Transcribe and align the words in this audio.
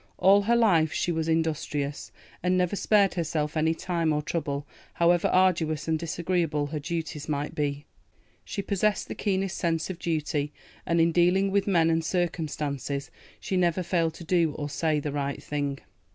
All 0.17 0.41
her 0.41 0.55
life 0.55 0.91
she 0.91 1.11
was 1.11 1.27
industrious, 1.29 2.11
and 2.41 2.57
never 2.57 2.75
spared 2.75 3.13
herself 3.13 3.55
any 3.55 3.75
time 3.75 4.11
or 4.11 4.23
trouble, 4.23 4.65
however 4.95 5.27
arduous 5.27 5.87
and 5.87 5.99
disagreeable 5.99 6.65
her 6.65 6.79
duties 6.79 7.29
might 7.29 7.53
be. 7.53 7.85
She 8.43 8.63
possessed 8.63 9.09
the 9.09 9.13
keenest 9.13 9.55
sense 9.59 9.91
of 9.91 9.99
duty, 9.99 10.53
and 10.87 10.99
in 10.99 11.11
dealing 11.11 11.51
with 11.51 11.67
men 11.67 11.91
and 11.91 12.03
circumstances 12.03 13.11
she 13.39 13.55
never 13.57 13.83
failed 13.83 14.15
to 14.15 14.23
do 14.23 14.53
or 14.53 14.69
say 14.71 14.99
the 14.99 15.11
right 15.11 15.43
thing. 15.43 15.77